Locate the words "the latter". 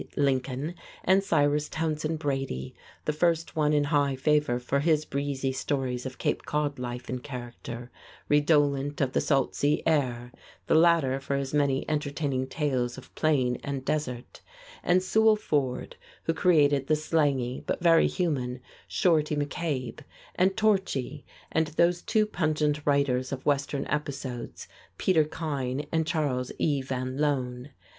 10.65-11.19